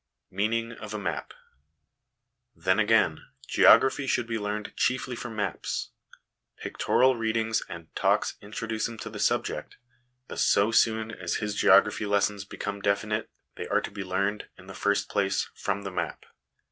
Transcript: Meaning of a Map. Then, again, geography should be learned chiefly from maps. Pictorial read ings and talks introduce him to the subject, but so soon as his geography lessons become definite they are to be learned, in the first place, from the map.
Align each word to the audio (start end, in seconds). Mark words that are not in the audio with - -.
Meaning 0.31 0.71
of 0.71 0.95
a 0.95 0.97
Map. 0.97 1.31
Then, 2.55 2.79
again, 2.79 3.23
geography 3.47 4.07
should 4.07 4.25
be 4.25 4.39
learned 4.39 4.75
chiefly 4.75 5.15
from 5.15 5.35
maps. 5.35 5.91
Pictorial 6.57 7.15
read 7.15 7.37
ings 7.37 7.61
and 7.69 7.95
talks 7.95 8.35
introduce 8.41 8.87
him 8.87 8.97
to 8.97 9.11
the 9.11 9.19
subject, 9.19 9.77
but 10.27 10.39
so 10.39 10.71
soon 10.71 11.11
as 11.11 11.35
his 11.35 11.53
geography 11.53 12.07
lessons 12.07 12.45
become 12.45 12.81
definite 12.81 13.29
they 13.57 13.67
are 13.67 13.81
to 13.81 13.91
be 13.91 14.03
learned, 14.03 14.47
in 14.57 14.65
the 14.65 14.73
first 14.73 15.07
place, 15.07 15.51
from 15.53 15.83
the 15.83 15.91
map. 15.91 16.25